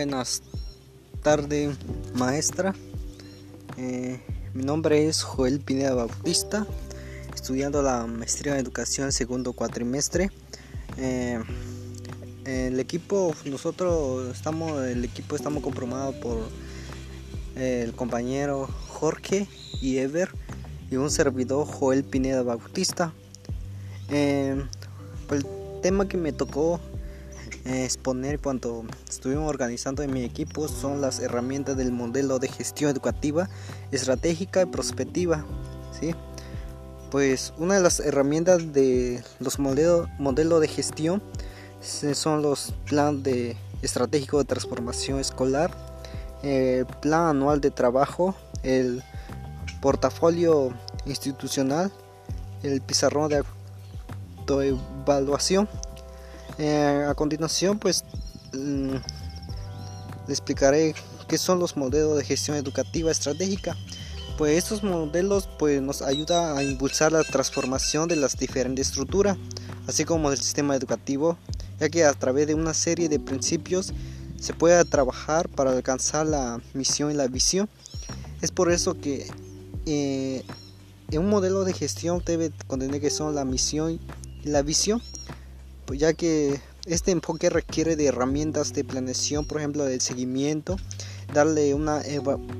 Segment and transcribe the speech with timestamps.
[0.00, 0.42] buenas
[1.22, 1.76] tardes,
[2.14, 2.74] maestra.
[3.76, 4.18] Eh,
[4.54, 6.66] mi nombre es Joel Pineda Bautista,
[7.34, 10.30] estudiando la maestría en educación segundo cuatrimestre.
[10.96, 11.38] Eh,
[12.46, 16.38] el equipo, nosotros estamos, el equipo estamos conformados por
[17.56, 19.48] el compañero Jorge
[19.82, 20.30] y Ever
[20.90, 23.12] y un servidor Joel Pineda Bautista.
[24.08, 24.64] Eh,
[25.30, 25.46] el
[25.82, 26.80] tema que me tocó
[27.64, 33.48] exponer cuando estuvimos organizando en mi equipo son las herramientas del modelo de gestión educativa,
[33.92, 35.44] estratégica y prospectiva.
[35.98, 36.14] ¿sí?
[37.10, 41.22] Pues una de las herramientas de los modelos modelo de gestión
[41.80, 45.70] son los plan de estratégico de transformación escolar,
[46.42, 49.02] el plan anual de trabajo, el
[49.80, 50.74] portafolio
[51.06, 51.90] institucional,
[52.62, 53.42] el pizarrón de
[54.38, 55.68] autoevaluación
[56.62, 58.04] eh, a continuación, pues
[58.52, 58.96] mm,
[60.28, 60.94] explicaré
[61.26, 63.74] qué son los modelos de gestión educativa estratégica.
[64.36, 69.38] Pues estos modelos pues, nos ayudan a impulsar la transformación de las diferentes estructuras,
[69.86, 71.38] así como del sistema educativo,
[71.78, 73.94] ya que a través de una serie de principios
[74.38, 77.70] se puede trabajar para alcanzar la misión y la visión.
[78.42, 79.26] Es por eso que
[79.86, 80.44] eh,
[81.10, 83.98] en un modelo de gestión debe contener que son la misión
[84.44, 85.00] y la visión
[85.94, 90.76] ya que este enfoque requiere de herramientas de planeación, por ejemplo, del seguimiento,
[91.32, 92.02] darle una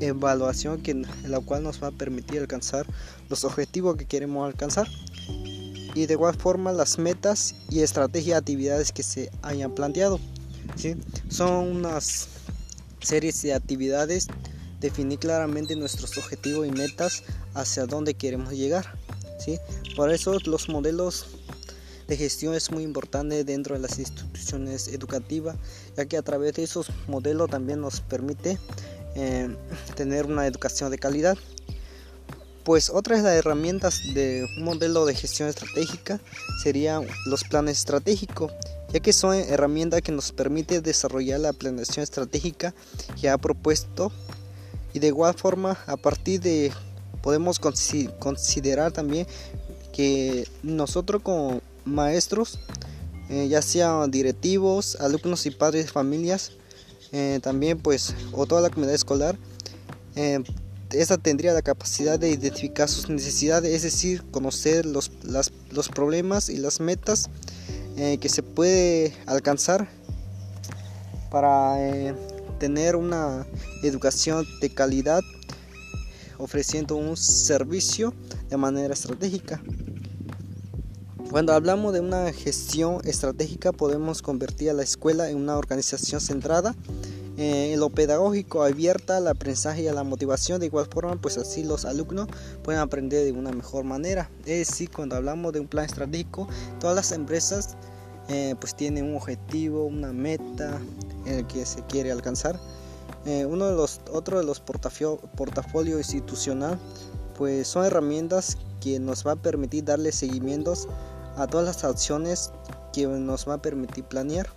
[0.00, 2.86] evaluación que, la cual nos va a permitir alcanzar
[3.28, 4.88] los objetivos que queremos alcanzar
[5.94, 10.20] y de igual forma las metas y estrategias de actividades que se hayan planteado.
[10.76, 10.96] ¿sí?
[11.28, 12.28] Son unas
[13.00, 14.28] series de actividades,
[14.80, 17.22] definir claramente nuestros objetivos y metas
[17.54, 18.94] hacia dónde queremos llegar.
[19.44, 19.58] ¿sí?
[19.96, 21.26] Por eso los modelos
[22.10, 25.56] de gestión es muy importante dentro de las instituciones educativas,
[25.96, 28.58] ya que a través de esos modelos también nos permite
[29.14, 29.48] eh,
[29.94, 31.38] tener una educación de calidad.
[32.64, 36.20] Pues otras las herramientas de un modelo de gestión estratégica
[36.64, 38.52] serían los planes estratégicos,
[38.92, 42.74] ya que son herramientas que nos permite desarrollar la planeación estratégica
[43.20, 44.10] que ha propuesto
[44.92, 46.72] y de igual forma a partir de
[47.22, 49.28] podemos considerar también
[49.92, 52.58] que nosotros como maestros,
[53.28, 56.52] eh, ya sean directivos, alumnos y padres de familias,
[57.12, 59.38] eh, también pues, o toda la comunidad escolar,
[60.16, 60.42] eh,
[60.92, 65.12] esta tendría la capacidad de identificar sus necesidades, es decir, conocer los,
[65.70, 67.30] los problemas y las metas
[68.20, 69.86] que se puede alcanzar
[71.30, 71.76] para
[72.58, 73.46] tener una
[73.82, 75.20] educación de calidad
[76.38, 78.14] ofreciendo un servicio
[78.48, 79.60] de manera estratégica.
[81.30, 86.74] Cuando hablamos de una gestión estratégica podemos convertir a la escuela en una organización centrada
[87.36, 90.58] eh, en lo pedagógico, abierta al aprendizaje y a la motivación.
[90.58, 92.26] De igual forma, pues así los alumnos
[92.64, 94.28] pueden aprender de una mejor manera.
[94.40, 96.48] Es decir, cuando hablamos de un plan estratégico,
[96.80, 97.76] todas las empresas
[98.28, 100.80] eh, pues tienen un objetivo, una meta
[101.26, 102.58] en el que se quiere alcanzar.
[103.24, 106.76] Eh, uno de los otro de los portafolio institucional
[107.38, 110.88] pues son herramientas que nos va a permitir darle seguimientos
[111.40, 112.52] a todas las acciones
[112.92, 114.48] que nos va a permitir planear.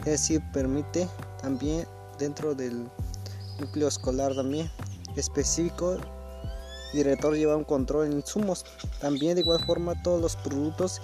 [0.00, 1.08] Es decir, permite
[1.42, 1.86] también
[2.18, 2.88] dentro del
[3.58, 4.70] núcleo escolar también
[5.16, 5.98] específico
[6.92, 8.64] director lleva un control en insumos.
[9.00, 11.00] También de igual forma todos los productos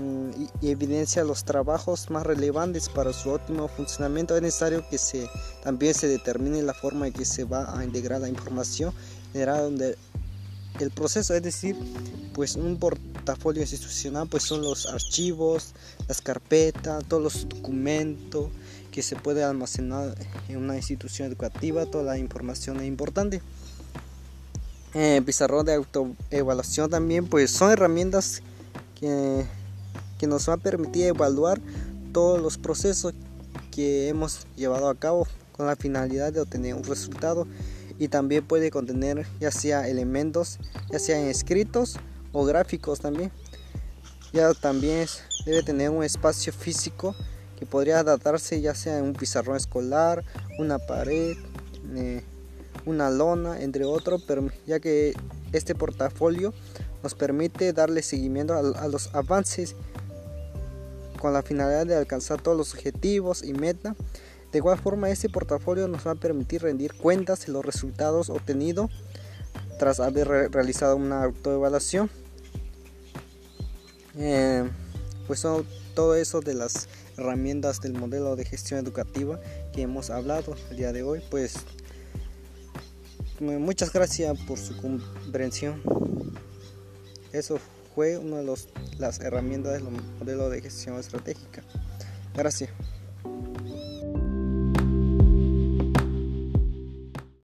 [0.00, 0.30] mm,
[0.62, 4.36] y, evidencia los trabajos más relevantes para su óptimo funcionamiento.
[4.36, 5.28] Es necesario que se,
[5.62, 8.92] también se determine la forma en que se va a integrar la información
[9.32, 9.96] generada donde
[10.80, 11.76] el proceso, es decir,
[12.34, 12.78] pues un
[13.26, 15.74] portafolio institucional pues son los archivos,
[16.06, 18.50] las carpetas, todos los documentos
[18.92, 20.14] que se puede almacenar
[20.48, 23.42] en una institución educativa, toda la información es importante.
[24.94, 28.42] Eh, pizarrón de autoevaluación también pues son herramientas
[28.98, 29.44] que,
[30.18, 31.60] que nos va a permitir evaluar
[32.12, 33.12] todos los procesos
[33.72, 37.48] que hemos llevado a cabo con la finalidad de obtener un resultado
[37.98, 40.58] y también puede contener ya sea elementos,
[40.92, 41.96] ya sean escritos
[42.44, 43.30] gráficos también.
[44.32, 45.06] Ya también
[45.44, 47.14] debe tener un espacio físico
[47.58, 50.24] que podría adaptarse ya sea un pizarrón escolar,
[50.58, 51.36] una pared,
[51.94, 52.22] eh,
[52.84, 54.24] una lona, entre otros,
[54.66, 55.14] ya que
[55.52, 56.52] este portafolio
[57.02, 59.74] nos permite darle seguimiento a los avances
[61.20, 63.96] con la finalidad de alcanzar todos los objetivos y metas
[64.56, 68.90] de igual forma, este portafolio nos va a permitir rendir cuentas de los resultados obtenidos
[69.78, 72.08] tras haber realizado una autoevaluación.
[74.18, 74.68] Eh,
[75.26, 79.40] pues son todo eso de las herramientas del modelo de gestión educativa
[79.72, 81.22] que hemos hablado el día de hoy.
[81.30, 81.56] Pues
[83.40, 85.82] muchas gracias por su comprensión.
[87.32, 87.58] Eso
[87.94, 88.56] fue una de
[88.98, 89.84] las herramientas del
[90.18, 91.62] modelo de gestión estratégica.
[92.34, 92.70] Gracias.